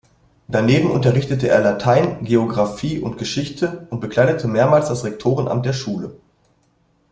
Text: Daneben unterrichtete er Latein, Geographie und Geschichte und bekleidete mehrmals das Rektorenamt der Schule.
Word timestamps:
Daneben 0.47 0.89
unterrichtete 0.89 1.47
er 1.47 1.59
Latein, 1.61 2.23
Geographie 2.25 2.97
und 3.01 3.19
Geschichte 3.19 3.85
und 3.91 3.99
bekleidete 3.99 4.47
mehrmals 4.47 4.87
das 4.87 5.03
Rektorenamt 5.03 5.63
der 5.63 5.73
Schule. 5.73 6.15